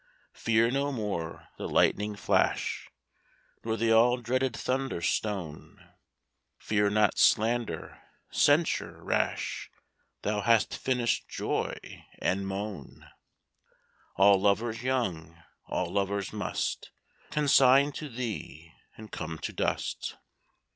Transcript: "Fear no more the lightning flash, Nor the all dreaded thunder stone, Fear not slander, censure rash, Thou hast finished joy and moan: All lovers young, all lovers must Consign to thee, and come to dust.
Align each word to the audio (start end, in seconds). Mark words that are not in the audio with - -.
"Fear 0.33 0.71
no 0.71 0.91
more 0.91 1.49
the 1.59 1.69
lightning 1.69 2.15
flash, 2.15 2.89
Nor 3.63 3.77
the 3.77 3.91
all 3.91 4.17
dreaded 4.17 4.55
thunder 4.57 4.99
stone, 4.99 5.93
Fear 6.57 6.89
not 6.89 7.19
slander, 7.19 8.01
censure 8.31 9.03
rash, 9.03 9.69
Thou 10.23 10.41
hast 10.41 10.75
finished 10.75 11.29
joy 11.29 11.77
and 12.17 12.47
moan: 12.47 13.11
All 14.15 14.41
lovers 14.41 14.81
young, 14.81 15.39
all 15.67 15.93
lovers 15.93 16.33
must 16.33 16.89
Consign 17.29 17.91
to 17.91 18.09
thee, 18.09 18.71
and 18.97 19.11
come 19.11 19.37
to 19.37 19.53
dust. 19.53 20.17